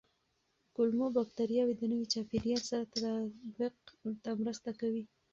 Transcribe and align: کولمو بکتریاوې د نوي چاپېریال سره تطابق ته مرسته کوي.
کولمو 0.75 1.07
بکتریاوې 1.15 1.75
د 1.77 1.83
نوي 1.91 2.05
چاپېریال 2.13 2.61
سره 2.69 2.83
تطابق 3.57 3.75
ته 4.23 4.31
مرسته 4.43 4.71
کوي. 4.79 5.03